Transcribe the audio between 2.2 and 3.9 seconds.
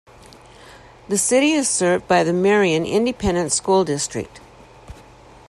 the Marion Independent School